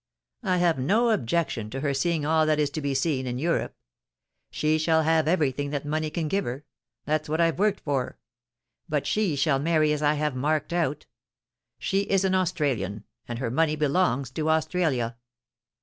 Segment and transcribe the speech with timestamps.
[0.41, 3.75] I have no objection to her seeing all that is to be seen in Europe.
[4.49, 6.65] She shall have ever^'thing that money can give her—
[7.05, 8.17] that's what IVe worked for;
[8.89, 11.05] but she shall marry as I have marked out
[11.77, 15.17] She is an Australian, and her money belongs to Australia.